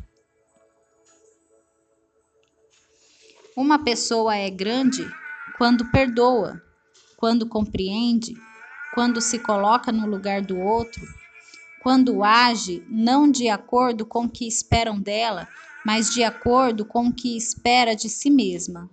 Uma 3.56 3.84
pessoa 3.84 4.36
é 4.36 4.52
grande 4.52 5.04
quando 5.58 5.90
perdoa, 5.90 6.62
quando 7.18 7.50
compreende, 7.50 8.36
quando 8.94 9.20
se 9.20 9.40
coloca 9.40 9.92
no 9.92 10.06
lugar 10.06 10.44
do 10.44 10.60
outro, 10.60 11.02
quando 11.82 12.24
age 12.24 12.86
não 12.88 13.32
de 13.32 13.50
acordo 13.50 14.06
com 14.06 14.26
o 14.26 14.30
que 14.30 14.48
esperam 14.48 15.02
dela, 15.02 15.48
mas 15.84 16.14
de 16.14 16.24
acordo 16.24 16.86
com 16.86 17.08
o 17.08 17.14
que 17.14 17.36
espera 17.36 17.96
de 17.96 18.10
si 18.10 18.30
mesma. 18.30 18.88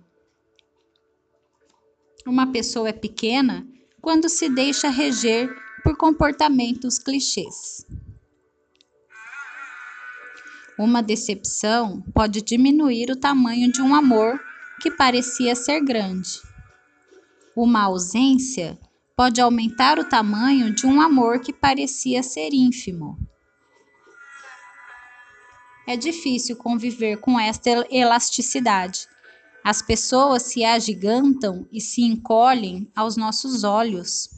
Uma 2.25 2.51
pessoa 2.51 2.89
é 2.89 2.93
pequena 2.93 3.67
quando 4.01 4.27
se 4.27 4.49
deixa 4.49 4.89
reger 4.89 5.55
por 5.83 5.95
comportamentos 5.95 6.97
clichês. 6.97 7.85
Uma 10.77 11.01
decepção 11.01 12.01
pode 12.13 12.41
diminuir 12.41 13.09
o 13.09 13.15
tamanho 13.15 13.71
de 13.71 13.81
um 13.81 13.95
amor 13.95 14.39
que 14.81 14.91
parecia 14.91 15.55
ser 15.55 15.79
grande. 15.79 16.41
Uma 17.55 17.83
ausência 17.83 18.77
pode 19.15 19.39
aumentar 19.39 19.97
o 19.97 20.03
tamanho 20.03 20.75
de 20.75 20.85
um 20.85 20.99
amor 20.99 21.39
que 21.39 21.53
parecia 21.53 22.21
ser 22.21 22.53
ínfimo. 22.53 23.17
É 25.87 25.95
difícil 25.95 26.57
conviver 26.57 27.17
com 27.17 27.39
esta 27.39 27.69
elasticidade. 27.89 29.07
As 29.63 29.81
pessoas 29.81 30.43
se 30.43 30.65
agigantam 30.65 31.65
e 31.71 31.79
se 31.79 32.01
encolhem 32.01 32.91
aos 32.93 33.15
nossos 33.15 33.63
olhos. 33.63 34.29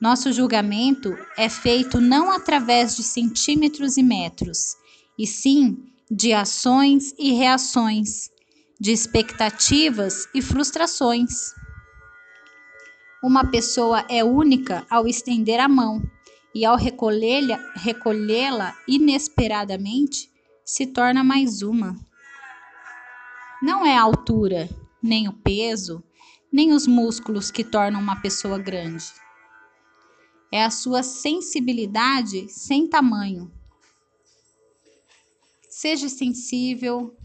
Nosso 0.00 0.32
julgamento 0.32 1.14
é 1.36 1.48
feito 1.48 2.00
não 2.00 2.30
através 2.30 2.96
de 2.96 3.02
centímetros 3.02 3.96
e 3.96 4.02
metros, 4.02 4.76
e 5.18 5.26
sim 5.26 5.84
de 6.10 6.32
ações 6.32 7.12
e 7.18 7.32
reações, 7.32 8.30
de 8.80 8.92
expectativas 8.92 10.28
e 10.32 10.40
frustrações. 10.40 11.52
Uma 13.22 13.50
pessoa 13.50 14.04
é 14.08 14.22
única 14.22 14.86
ao 14.88 15.08
estender 15.08 15.58
a 15.58 15.68
mão 15.68 16.00
e 16.54 16.64
ao 16.64 16.76
recolhê-la 16.76 17.58
recolhê 17.74 18.46
inesperadamente 18.86 20.30
se 20.64 20.86
torna 20.86 21.24
mais 21.24 21.60
uma. 21.62 21.96
Não 23.60 23.84
é 23.84 23.96
a 23.96 24.02
altura, 24.02 24.68
nem 25.02 25.28
o 25.28 25.32
peso, 25.32 26.02
nem 26.52 26.72
os 26.72 26.86
músculos 26.86 27.50
que 27.50 27.64
tornam 27.64 28.00
uma 28.00 28.20
pessoa 28.20 28.58
grande. 28.58 29.04
É 30.52 30.64
a 30.64 30.70
sua 30.70 31.02
sensibilidade 31.02 32.48
sem 32.48 32.88
tamanho, 32.88 33.50
Seja 35.80 36.08
sensível, 36.08 37.16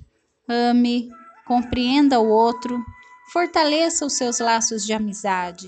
ame, 0.48 1.10
compreenda 1.48 2.20
o 2.20 2.30
outro, 2.30 2.86
fortaleça 3.32 4.06
os 4.06 4.14
seus 4.14 4.38
laços 4.38 4.86
de 4.86 4.94
amizade. 4.94 5.68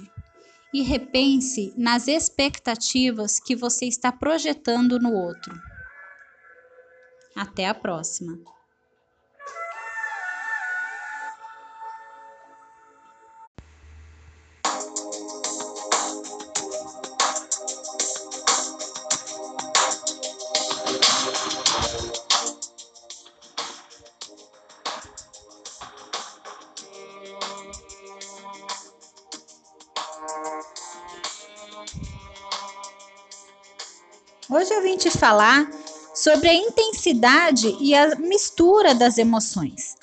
e 0.72 0.84
repense 0.84 1.74
nas 1.78 2.08
expectativas 2.08 3.40
que 3.40 3.56
você 3.56 3.86
está 3.88 4.12
projetando 4.12 5.00
no 5.00 5.14
outro. 5.14 5.58
Até 7.36 7.66
a 7.68 7.74
próxima! 7.74 8.38
Te 35.10 35.18
falar 35.18 35.70
sobre 36.16 36.50
a 36.50 36.54
intensidade 36.54 37.78
e 37.80 37.94
a 37.94 38.16
mistura 38.16 38.96
das 38.96 39.20
emoções. 39.20 39.96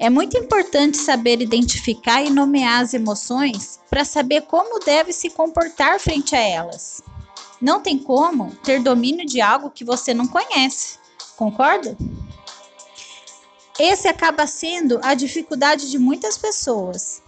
É 0.00 0.10
muito 0.10 0.36
importante 0.36 0.96
saber 0.96 1.40
identificar 1.40 2.22
e 2.22 2.30
nomear 2.30 2.82
as 2.82 2.92
emoções 2.92 3.78
para 3.88 4.04
saber 4.04 4.42
como 4.42 4.80
deve 4.80 5.12
se 5.12 5.30
comportar 5.30 6.00
frente 6.00 6.34
a 6.34 6.40
elas. 6.40 7.00
Não 7.60 7.80
tem 7.80 7.98
como 7.98 8.50
ter 8.56 8.82
domínio 8.82 9.24
de 9.24 9.40
algo 9.40 9.70
que 9.70 9.84
você 9.84 10.12
não 10.12 10.26
conhece, 10.26 10.98
concorda? 11.36 11.96
Esse 13.78 14.08
acaba 14.08 14.44
sendo 14.46 14.98
a 15.04 15.14
dificuldade 15.14 15.88
de 15.88 15.98
muitas 15.98 16.36
pessoas. 16.36 17.22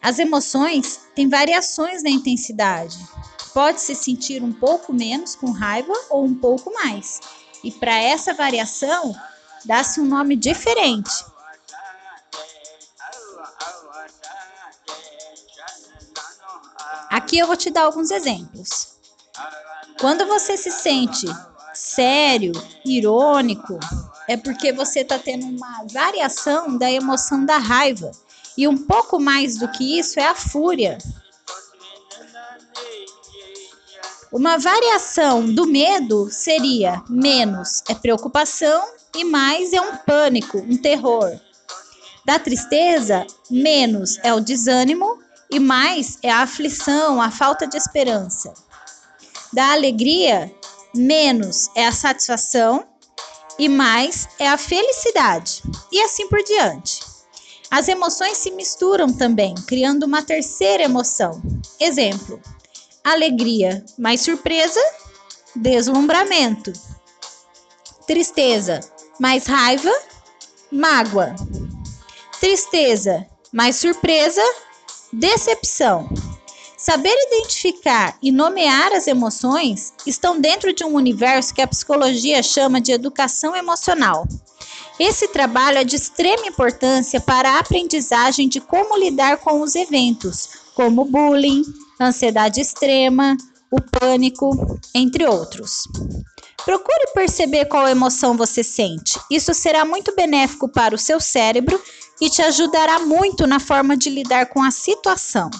As 0.00 0.18
emoções 0.18 1.00
têm 1.14 1.28
variações 1.28 2.02
na 2.02 2.10
intensidade, 2.10 2.96
pode 3.56 3.80
se 3.80 3.94
sentir 3.94 4.42
um 4.42 4.52
pouco 4.52 4.92
menos 4.92 5.34
com 5.34 5.50
raiva 5.50 5.94
ou 6.10 6.26
um 6.26 6.34
pouco 6.34 6.70
mais. 6.74 7.22
E 7.64 7.72
para 7.72 7.98
essa 7.98 8.34
variação, 8.34 9.16
dá-se 9.64 9.98
um 9.98 10.04
nome 10.04 10.36
diferente. 10.36 11.24
Aqui 17.08 17.38
eu 17.38 17.46
vou 17.46 17.56
te 17.56 17.70
dar 17.70 17.84
alguns 17.84 18.10
exemplos. 18.10 18.88
Quando 19.98 20.26
você 20.26 20.58
se 20.58 20.70
sente 20.70 21.26
sério, 21.72 22.52
irônico, 22.84 23.78
é 24.28 24.36
porque 24.36 24.70
você 24.70 25.00
está 25.00 25.18
tendo 25.18 25.46
uma 25.46 25.82
variação 25.90 26.76
da 26.76 26.92
emoção 26.92 27.46
da 27.46 27.56
raiva. 27.56 28.12
E 28.54 28.68
um 28.68 28.76
pouco 28.76 29.18
mais 29.18 29.56
do 29.56 29.66
que 29.68 29.98
isso 29.98 30.20
é 30.20 30.26
a 30.26 30.34
fúria. 30.34 30.98
Uma 34.36 34.58
variação 34.58 35.46
do 35.46 35.64
medo 35.64 36.28
seria 36.30 37.02
menos 37.08 37.82
é 37.88 37.94
preocupação 37.94 38.86
e 39.14 39.24
mais 39.24 39.72
é 39.72 39.80
um 39.80 39.96
pânico, 39.96 40.58
um 40.58 40.76
terror. 40.76 41.40
Da 42.22 42.38
tristeza, 42.38 43.26
menos 43.50 44.18
é 44.22 44.34
o 44.34 44.40
desânimo 44.40 45.18
e 45.50 45.58
mais 45.58 46.18
é 46.22 46.30
a 46.30 46.42
aflição, 46.42 47.22
a 47.22 47.30
falta 47.30 47.66
de 47.66 47.78
esperança. 47.78 48.52
Da 49.54 49.72
alegria, 49.72 50.54
menos 50.94 51.70
é 51.74 51.86
a 51.86 51.92
satisfação 51.92 52.86
e 53.58 53.70
mais 53.70 54.28
é 54.38 54.50
a 54.50 54.58
felicidade, 54.58 55.62
e 55.90 56.02
assim 56.02 56.28
por 56.28 56.42
diante. 56.42 57.00
As 57.70 57.88
emoções 57.88 58.36
se 58.36 58.50
misturam 58.50 59.10
também, 59.10 59.54
criando 59.66 60.04
uma 60.04 60.22
terceira 60.22 60.82
emoção. 60.82 61.40
Exemplo: 61.80 62.38
alegria 63.12 63.84
mais 63.96 64.20
surpresa, 64.20 64.80
deslumbramento. 65.54 66.72
Tristeza 68.04 68.80
mais 69.20 69.46
raiva, 69.46 69.92
mágoa. 70.72 71.34
Tristeza 72.40 73.24
mais 73.52 73.76
surpresa, 73.76 74.42
decepção. 75.12 76.08
Saber 76.76 77.14
identificar 77.28 78.18
e 78.20 78.32
nomear 78.32 78.92
as 78.92 79.06
emoções 79.06 79.94
estão 80.04 80.40
dentro 80.40 80.72
de 80.72 80.84
um 80.84 80.94
universo 80.94 81.54
que 81.54 81.62
a 81.62 81.66
psicologia 81.66 82.42
chama 82.42 82.80
de 82.80 82.92
educação 82.92 83.54
emocional. 83.54 84.26
Esse 84.98 85.28
trabalho 85.28 85.78
é 85.78 85.84
de 85.84 85.94
extrema 85.94 86.46
importância 86.46 87.20
para 87.20 87.52
a 87.52 87.58
aprendizagem 87.60 88.48
de 88.48 88.60
como 88.60 88.98
lidar 88.98 89.38
com 89.38 89.60
os 89.62 89.74
eventos, 89.74 90.48
como 90.74 91.04
bullying, 91.04 91.62
ansiedade 92.00 92.60
extrema, 92.60 93.36
o 93.70 93.80
pânico, 93.80 94.78
entre 94.94 95.26
outros. 95.26 95.82
Procure 96.64 97.12
perceber 97.14 97.66
qual 97.66 97.86
emoção 97.86 98.36
você 98.36 98.62
sente. 98.62 99.18
Isso 99.30 99.54
será 99.54 99.84
muito 99.84 100.14
benéfico 100.14 100.68
para 100.68 100.94
o 100.94 100.98
seu 100.98 101.20
cérebro 101.20 101.80
e 102.20 102.28
te 102.28 102.42
ajudará 102.42 102.98
muito 102.98 103.46
na 103.46 103.60
forma 103.60 103.96
de 103.96 104.10
lidar 104.10 104.46
com 104.46 104.62
a 104.62 104.70
situação. 104.70 105.50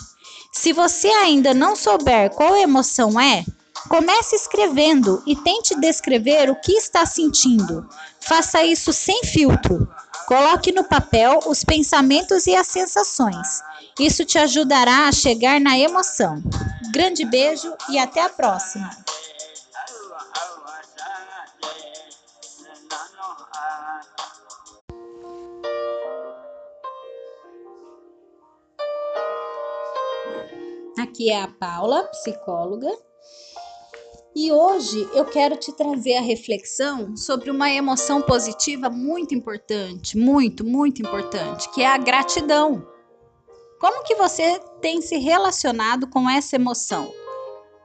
Se 0.52 0.72
você 0.72 1.08
ainda 1.08 1.52
não 1.52 1.76
souber 1.76 2.30
qual 2.30 2.56
emoção 2.56 3.20
é, 3.20 3.44
comece 3.88 4.34
escrevendo 4.34 5.22
e 5.26 5.36
tente 5.36 5.78
descrever 5.78 6.50
o 6.50 6.56
que 6.56 6.72
está 6.72 7.06
sentindo. 7.06 7.88
Faça 8.20 8.64
isso 8.64 8.92
sem 8.92 9.22
filtro. 9.22 9.88
Coloque 10.26 10.72
no 10.72 10.82
papel 10.82 11.40
os 11.46 11.62
pensamentos 11.62 12.46
e 12.46 12.56
as 12.56 12.66
sensações. 12.66 13.62
Isso 13.98 14.26
te 14.26 14.38
ajudará 14.38 15.08
a 15.08 15.12
chegar 15.12 15.58
na 15.58 15.78
emoção. 15.78 16.42
Grande 16.92 17.24
beijo 17.24 17.74
e 17.88 17.98
até 17.98 18.20
a 18.20 18.28
próxima! 18.28 18.90
Aqui 30.98 31.30
é 31.30 31.42
a 31.42 31.48
Paula, 31.48 32.04
psicóloga, 32.04 32.90
e 34.34 34.52
hoje 34.52 35.08
eu 35.14 35.24
quero 35.24 35.56
te 35.56 35.72
trazer 35.72 36.16
a 36.16 36.20
reflexão 36.20 37.16
sobre 37.16 37.50
uma 37.50 37.70
emoção 37.70 38.20
positiva 38.20 38.90
muito 38.90 39.34
importante, 39.34 40.18
muito, 40.18 40.62
muito 40.62 41.00
importante, 41.00 41.70
que 41.70 41.80
é 41.80 41.86
a 41.86 41.96
gratidão. 41.96 42.95
Como 43.78 44.04
que 44.04 44.14
você 44.14 44.58
tem 44.80 45.02
se 45.02 45.18
relacionado 45.18 46.08
com 46.08 46.28
essa 46.30 46.56
emoção? 46.56 47.12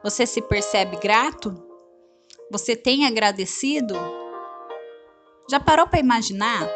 Você 0.01 0.25
se 0.25 0.41
percebe 0.41 0.95
grato? 0.97 1.53
Você 2.49 2.77
tem 2.77 3.05
agradecido? 3.05 3.95
Já 5.49 5.59
parou 5.59 5.85
para 5.87 5.99
imaginar 5.99 6.69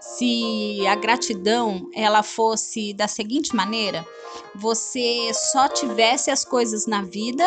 se 0.00 0.86
a 0.86 0.94
gratidão 0.94 1.88
ela 1.92 2.22
fosse 2.22 2.94
da 2.94 3.08
seguinte 3.08 3.54
maneira: 3.54 4.06
você 4.54 5.32
só 5.34 5.68
tivesse 5.68 6.30
as 6.30 6.44
coisas 6.44 6.86
na 6.86 7.02
vida 7.02 7.44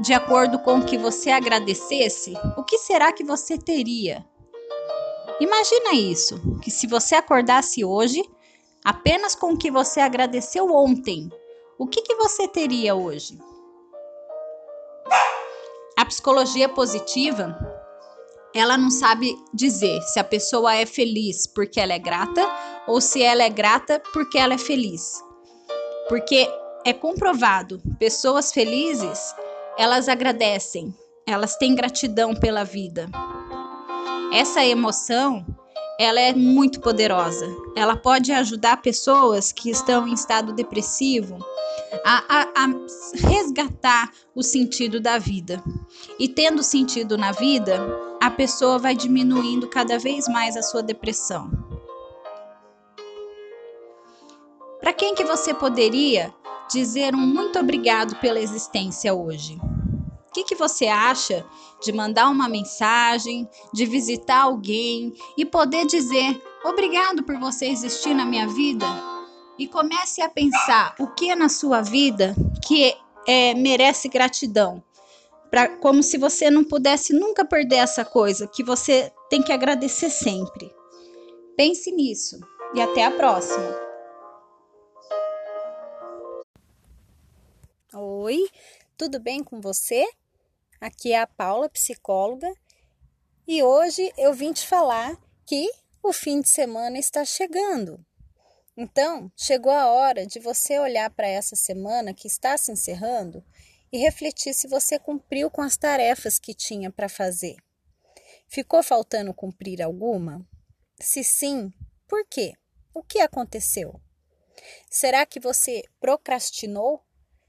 de 0.00 0.12
acordo 0.12 0.58
com 0.58 0.78
o 0.78 0.84
que 0.84 0.98
você 0.98 1.30
agradecesse, 1.30 2.34
o 2.56 2.64
que 2.64 2.78
será 2.78 3.12
que 3.12 3.22
você 3.22 3.56
teria? 3.56 4.26
Imagina 5.40 5.92
isso, 5.92 6.40
que 6.60 6.70
se 6.70 6.88
você 6.88 7.14
acordasse 7.14 7.84
hoje 7.84 8.24
apenas 8.84 9.34
com 9.34 9.52
o 9.52 9.58
que 9.58 9.70
você 9.70 10.00
agradeceu 10.00 10.72
ontem, 10.74 11.28
o 11.78 11.86
que, 11.86 12.02
que 12.02 12.14
você 12.16 12.48
teria 12.48 12.94
hoje? 12.94 13.38
A 15.96 16.04
psicologia 16.04 16.68
positiva, 16.68 17.56
ela 18.54 18.76
não 18.76 18.90
sabe 18.90 19.36
dizer 19.52 20.00
se 20.02 20.18
a 20.18 20.24
pessoa 20.24 20.74
é 20.74 20.86
feliz 20.86 21.46
porque 21.46 21.80
ela 21.80 21.92
é 21.92 21.98
grata 21.98 22.44
ou 22.86 23.00
se 23.00 23.22
ela 23.22 23.42
é 23.42 23.50
grata 23.50 24.02
porque 24.12 24.38
ela 24.38 24.54
é 24.54 24.58
feliz. 24.58 25.22
Porque 26.08 26.48
é 26.84 26.92
comprovado, 26.92 27.82
pessoas 27.98 28.52
felizes, 28.52 29.34
elas 29.76 30.08
agradecem, 30.08 30.94
elas 31.26 31.56
têm 31.56 31.74
gratidão 31.74 32.34
pela 32.34 32.64
vida. 32.64 33.08
Essa 34.32 34.64
emoção 34.64 35.44
ela 35.98 36.20
é 36.20 36.32
muito 36.32 36.80
poderosa. 36.80 37.44
Ela 37.74 37.96
pode 37.96 38.30
ajudar 38.30 38.80
pessoas 38.80 39.50
que 39.50 39.68
estão 39.68 40.06
em 40.06 40.14
estado 40.14 40.52
depressivo 40.52 41.44
a, 42.04 42.22
a, 42.28 42.42
a, 42.42 43.28
resgatar 43.28 44.12
o 44.32 44.42
sentido 44.42 45.00
da 45.00 45.18
vida. 45.18 45.60
E 46.16 46.28
tendo 46.28 46.62
sentido 46.62 47.18
na 47.18 47.32
vida, 47.32 47.80
a 48.22 48.30
pessoa 48.30 48.78
vai 48.78 48.94
diminuindo 48.94 49.66
cada 49.66 49.98
vez 49.98 50.28
mais 50.28 50.56
a 50.56 50.62
sua 50.62 50.84
depressão. 50.84 51.50
Para 54.80 54.92
quem 54.92 55.16
que 55.16 55.24
você 55.24 55.52
poderia 55.52 56.32
dizer 56.70 57.12
um 57.12 57.26
muito 57.26 57.58
obrigado 57.58 58.14
pela 58.20 58.38
existência 58.38 59.12
hoje? 59.12 59.58
Que, 60.38 60.44
que 60.44 60.54
você 60.54 60.86
acha 60.86 61.44
de 61.82 61.90
mandar 61.90 62.28
uma 62.28 62.48
mensagem, 62.48 63.48
de 63.72 63.84
visitar 63.84 64.42
alguém 64.42 65.12
e 65.36 65.44
poder 65.44 65.84
dizer 65.84 66.40
obrigado 66.64 67.24
por 67.24 67.36
você 67.40 67.66
existir 67.66 68.14
na 68.14 68.24
minha 68.24 68.46
vida? 68.46 68.86
E 69.58 69.66
comece 69.66 70.22
a 70.22 70.28
pensar 70.28 70.94
o 71.00 71.08
que 71.08 71.30
é 71.30 71.34
na 71.34 71.48
sua 71.48 71.82
vida 71.82 72.36
que 72.64 72.94
é, 73.26 73.52
merece 73.54 74.08
gratidão. 74.08 74.80
Pra, 75.50 75.66
como 75.78 76.04
se 76.04 76.16
você 76.16 76.50
não 76.50 76.62
pudesse 76.62 77.12
nunca 77.12 77.44
perder 77.44 77.76
essa 77.76 78.04
coisa, 78.04 78.46
que 78.46 78.62
você 78.62 79.12
tem 79.28 79.42
que 79.42 79.52
agradecer 79.52 80.10
sempre. 80.10 80.72
Pense 81.56 81.90
nisso 81.90 82.38
e 82.74 82.80
até 82.80 83.04
a 83.04 83.10
próxima. 83.10 83.76
Oi, 87.92 88.46
tudo 88.96 89.18
bem 89.18 89.42
com 89.42 89.60
você? 89.60 90.06
Aqui 90.80 91.12
é 91.12 91.20
a 91.20 91.26
Paula, 91.26 91.68
psicóloga, 91.68 92.52
e 93.46 93.62
hoje 93.64 94.12
eu 94.16 94.32
vim 94.32 94.52
te 94.52 94.64
falar 94.64 95.18
que 95.44 95.68
o 96.02 96.12
fim 96.12 96.40
de 96.40 96.48
semana 96.48 96.98
está 96.98 97.24
chegando. 97.24 98.04
Então, 98.76 99.32
chegou 99.36 99.72
a 99.72 99.90
hora 99.90 100.24
de 100.24 100.38
você 100.38 100.78
olhar 100.78 101.10
para 101.10 101.26
essa 101.26 101.56
semana 101.56 102.14
que 102.14 102.28
está 102.28 102.56
se 102.56 102.70
encerrando 102.70 103.44
e 103.90 103.98
refletir 103.98 104.54
se 104.54 104.68
você 104.68 105.00
cumpriu 105.00 105.50
com 105.50 105.62
as 105.62 105.76
tarefas 105.76 106.38
que 106.38 106.54
tinha 106.54 106.92
para 106.92 107.08
fazer. 107.08 107.56
Ficou 108.46 108.80
faltando 108.80 109.34
cumprir 109.34 109.82
alguma? 109.82 110.46
Se 111.00 111.24
sim, 111.24 111.72
por 112.06 112.24
quê? 112.24 112.54
O 112.94 113.02
que 113.02 113.18
aconteceu? 113.18 114.00
Será 114.88 115.26
que 115.26 115.40
você 115.40 115.82
procrastinou? 115.98 117.02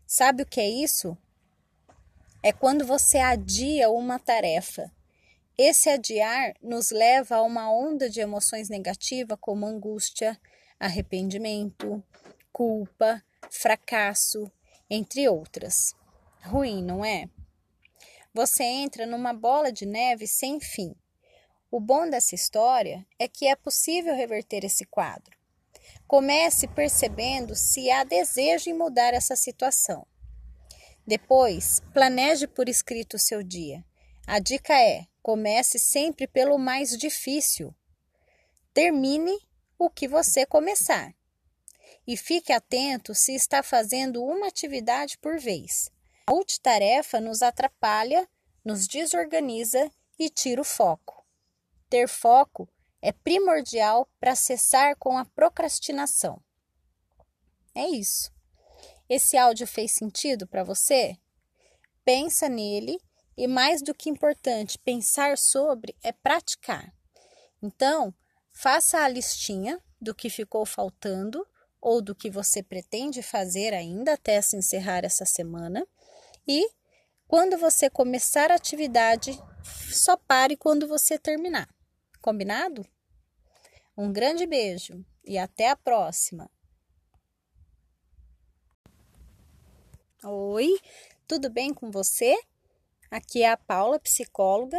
Sabe 0.07 0.41
o 0.41 0.45
que 0.47 0.59
é 0.59 0.67
isso? 0.67 1.15
É 2.41 2.53
quando 2.53 2.85
você 2.85 3.17
adia 3.17 3.89
uma 3.89 4.17
tarefa. 4.17 4.89
Esse 5.57 5.89
adiar 5.89 6.55
nos 6.61 6.89
leva 6.89 7.35
a 7.35 7.41
uma 7.41 7.69
onda 7.69 8.09
de 8.09 8.21
emoções 8.21 8.69
negativas 8.69 9.37
como 9.41 9.65
angústia, 9.65 10.39
arrependimento, 10.79 12.01
culpa, 12.53 13.21
fracasso, 13.49 14.49
entre 14.89 15.27
outras. 15.27 15.93
Ruim, 16.41 16.81
não 16.81 17.03
é? 17.03 17.29
Você 18.33 18.63
entra 18.63 19.05
numa 19.05 19.33
bola 19.33 19.69
de 19.69 19.85
neve 19.85 20.25
sem 20.25 20.61
fim. 20.61 20.95
O 21.69 21.81
bom 21.81 22.09
dessa 22.09 22.35
história 22.35 23.05
é 23.19 23.27
que 23.27 23.47
é 23.47 23.55
possível 23.55 24.15
reverter 24.15 24.63
esse 24.63 24.85
quadro. 24.85 25.37
Comece 26.07 26.69
percebendo 26.69 27.53
se 27.53 27.91
há 27.91 28.05
desejo 28.05 28.69
em 28.69 28.73
mudar 28.73 29.13
essa 29.13 29.35
situação. 29.35 30.07
Depois, 31.09 31.81
planeje 31.91 32.45
por 32.45 32.69
escrito 32.69 33.15
o 33.15 33.19
seu 33.19 33.41
dia. 33.41 33.83
A 34.27 34.37
dica 34.37 34.79
é: 34.79 35.07
comece 35.23 35.79
sempre 35.79 36.27
pelo 36.27 36.59
mais 36.59 36.95
difícil. 36.95 37.73
Termine 38.75 39.35
o 39.75 39.89
que 39.89 40.07
você 40.07 40.45
começar. 40.45 41.11
E 42.05 42.15
fique 42.15 42.53
atento 42.53 43.15
se 43.15 43.33
está 43.33 43.63
fazendo 43.63 44.23
uma 44.23 44.49
atividade 44.49 45.17
por 45.17 45.39
vez. 45.39 45.89
A 46.27 46.31
multitarefa 46.31 47.19
nos 47.19 47.41
atrapalha, 47.41 48.29
nos 48.63 48.87
desorganiza 48.87 49.89
e 50.19 50.29
tira 50.29 50.61
o 50.61 50.63
foco. 50.63 51.25
Ter 51.89 52.07
foco 52.07 52.69
é 53.01 53.11
primordial 53.11 54.07
para 54.19 54.35
cessar 54.35 54.95
com 54.97 55.17
a 55.17 55.25
procrastinação. 55.25 56.39
É 57.73 57.87
isso. 57.87 58.31
Esse 59.09 59.35
áudio 59.35 59.65
fez 59.65 59.91
sentido 59.91 60.47
para 60.47 60.63
você? 60.63 61.17
Pensa 62.05 62.47
nele 62.47 62.99
e 63.35 63.47
mais 63.47 63.81
do 63.81 63.93
que 63.93 64.09
importante, 64.09 64.77
pensar 64.77 65.37
sobre 65.37 65.95
é 66.03 66.11
praticar. 66.11 66.93
Então, 67.61 68.13
Faça 68.61 68.99
a 68.99 69.07
listinha 69.07 69.81
do 70.01 70.13
que 70.13 70.29
ficou 70.29 70.65
faltando 70.65 71.47
ou 71.79 72.01
do 72.01 72.13
que 72.13 72.29
você 72.29 72.61
pretende 72.61 73.21
fazer 73.21 73.73
ainda 73.73 74.15
até 74.15 74.41
se 74.41 74.57
encerrar 74.57 75.05
essa 75.05 75.23
semana. 75.23 75.87
E 76.45 76.69
quando 77.25 77.57
você 77.57 77.89
começar 77.89 78.51
a 78.51 78.55
atividade, 78.55 79.31
só 79.93 80.17
pare 80.17 80.57
quando 80.57 80.89
você 80.89 81.17
terminar. 81.17 81.69
Combinado? 82.21 82.85
Um 83.97 84.11
grande 84.11 84.45
beijo 84.45 85.05
e 85.23 85.37
até 85.37 85.69
a 85.69 85.75
próxima! 85.77 86.51
Oi, 90.21 90.77
tudo 91.25 91.49
bem 91.49 91.73
com 91.73 91.89
você? 91.89 92.37
Aqui 93.09 93.41
é 93.41 93.49
a 93.51 93.55
Paula, 93.55 93.97
psicóloga, 94.01 94.77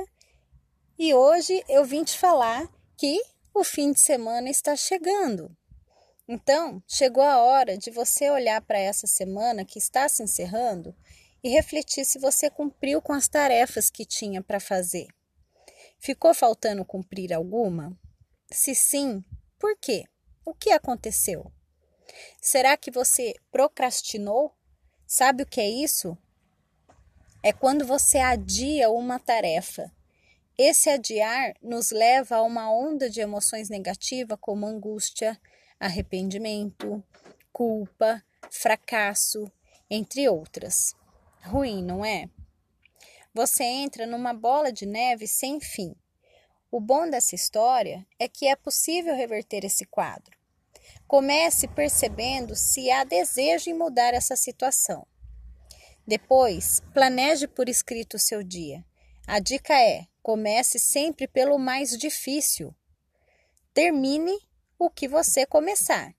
e 0.98 1.14
hoje 1.14 1.64
eu 1.66 1.82
vim 1.82 2.04
te 2.04 2.18
falar 2.18 2.70
que 2.94 3.18
o 3.54 3.64
fim 3.64 3.90
de 3.90 4.00
semana 4.00 4.50
está 4.50 4.76
chegando. 4.76 5.50
Então, 6.28 6.82
chegou 6.86 7.22
a 7.22 7.38
hora 7.38 7.78
de 7.78 7.90
você 7.90 8.28
olhar 8.28 8.60
para 8.60 8.78
essa 8.78 9.06
semana 9.06 9.64
que 9.64 9.78
está 9.78 10.06
se 10.10 10.22
encerrando 10.22 10.94
e 11.42 11.48
refletir 11.48 12.04
se 12.04 12.18
você 12.18 12.50
cumpriu 12.50 13.00
com 13.00 13.14
as 13.14 13.26
tarefas 13.26 13.88
que 13.88 14.04
tinha 14.04 14.42
para 14.42 14.60
fazer. 14.60 15.06
Ficou 15.98 16.34
faltando 16.34 16.84
cumprir 16.84 17.32
alguma? 17.32 17.98
Se 18.52 18.74
sim, 18.74 19.24
por 19.58 19.74
quê? 19.78 20.04
O 20.44 20.52
que 20.52 20.70
aconteceu? 20.70 21.50
Será 22.42 22.76
que 22.76 22.90
você 22.90 23.34
procrastinou? 23.50 24.54
Sabe 25.12 25.42
o 25.42 25.46
que 25.46 25.60
é 25.60 25.68
isso? 25.68 26.16
É 27.42 27.52
quando 27.52 27.84
você 27.84 28.18
adia 28.18 28.88
uma 28.88 29.18
tarefa 29.18 29.90
esse 30.62 30.88
adiar 30.90 31.54
nos 31.62 31.90
leva 31.90 32.36
a 32.36 32.42
uma 32.42 32.70
onda 32.70 33.08
de 33.08 33.18
emoções 33.20 33.70
negativas 33.70 34.36
como 34.40 34.66
angústia, 34.66 35.40
arrependimento, 35.80 37.02
culpa, 37.50 38.22
fracasso, 38.50 39.50
entre 39.88 40.28
outras. 40.28 40.94
Ruim, 41.42 41.82
não 41.82 42.04
é? 42.04 42.28
Você 43.32 43.64
entra 43.64 44.06
numa 44.06 44.34
bola 44.34 44.70
de 44.70 44.84
neve 44.84 45.26
sem 45.26 45.60
fim. 45.60 45.96
O 46.70 46.78
bom 46.78 47.08
dessa 47.08 47.34
história 47.34 48.06
é 48.18 48.28
que 48.28 48.46
é 48.46 48.54
possível 48.54 49.16
reverter 49.16 49.64
esse 49.64 49.86
quadro. 49.86 50.39
Comece 51.06 51.66
percebendo 51.68 52.54
se 52.54 52.90
há 52.90 53.04
desejo 53.04 53.70
em 53.70 53.74
mudar 53.74 54.14
essa 54.14 54.36
situação. 54.36 55.06
Depois, 56.06 56.80
planeje 56.92 57.46
por 57.46 57.68
escrito 57.68 58.14
o 58.16 58.20
seu 58.20 58.42
dia. 58.42 58.84
A 59.26 59.38
dica 59.38 59.74
é: 59.74 60.06
Comece 60.22 60.78
sempre 60.78 61.26
pelo 61.26 61.58
mais 61.58 61.96
difícil. 61.96 62.74
Termine 63.72 64.36
o 64.78 64.90
que 64.90 65.06
você 65.06 65.46
começar. 65.46 66.14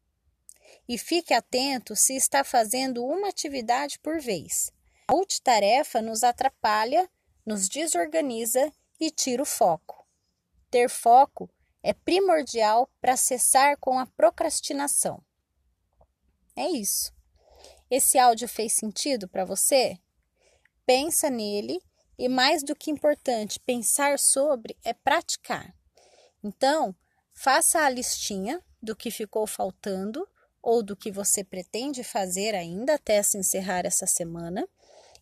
E 0.88 0.98
fique 0.98 1.34
atento 1.34 1.96
se 1.96 2.16
está 2.16 2.44
fazendo 2.44 3.04
uma 3.04 3.30
atividade 3.30 4.00
por 4.00 4.20
vez. 4.20 4.72
A 5.08 5.14
multitarefa 5.14 6.02
nos 6.02 6.24
atrapalha, 6.24 7.10
nos 7.46 7.68
desorganiza 7.68 8.72
e 9.00 9.12
tira 9.12 9.44
o 9.44 9.46
foco. 9.46 10.08
Ter 10.70 10.90
foco 10.90 11.50
é 11.84 11.94
primordial 11.94 12.90
para 13.00 13.18
cessar 13.18 13.78
com 13.78 13.98
a 13.98 14.06
procrastinação. 14.06 15.24
É 16.56 16.70
isso. 16.70 17.14
Esse 17.90 18.18
áudio 18.18 18.48
fez 18.48 18.74
sentido 18.74 19.28
para 19.28 19.46
você? 19.46 20.00
Pensa 20.86 21.30
nele 21.30 21.82
e 22.18 22.30
mais 22.30 22.64
do 22.64 22.76
que 22.76 22.92
importante, 22.92 23.60
pensar 23.60 24.20
sobre 24.20 24.78
é 24.84 24.94
praticar. 24.94 25.74
Então, 26.44 26.96
faça 27.34 27.80
a 27.80 27.90
listinha 27.90 28.64
do 28.82 28.96
que 28.96 29.10
ficou 29.10 29.48
faltando 29.48 30.28
ou 30.62 30.84
do 30.84 30.96
que 30.96 31.12
você 31.12 31.44
pretende 31.44 32.04
fazer 32.04 32.54
ainda 32.54 32.96
até 32.96 33.22
se 33.24 33.38
encerrar 33.38 33.86
essa 33.86 34.06
semana. 34.06 34.68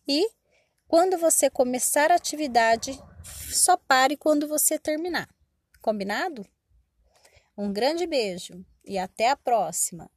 E 0.06 0.30
quando 0.86 1.16
você 1.16 1.48
começar 1.48 2.10
a 2.10 2.16
atividade, 2.16 2.98
só 3.52 3.76
pare 3.76 4.16
quando 4.16 4.46
você 4.46 4.78
terminar. 4.78 5.28
Combinado? 5.80 6.46
Um 7.56 7.72
grande 7.72 8.06
beijo 8.06 8.64
e 8.84 8.98
até 8.98 9.30
a 9.30 9.36
próxima! 9.36 10.10